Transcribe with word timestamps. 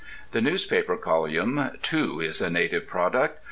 The 0.31 0.41
newspaper 0.41 0.97
colyum, 0.97 1.73
too, 1.83 2.19
is 2.21 2.41
a 2.41 2.49
native 2.49 2.87
product. 2.87 3.39